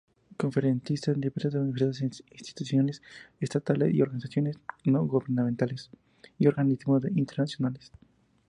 Conferencista 0.35 1.11
en 1.11 1.21
diversas 1.21 1.53
universidades, 1.53 2.23
instituciones 2.31 3.03
estatales 3.39 3.93
y 3.93 4.01
organizaciones 4.01 4.57
no 4.83 5.05
gubernamentales 5.05 5.91
y 6.39 6.47
organismos 6.47 7.03
internacionales. 7.15 7.91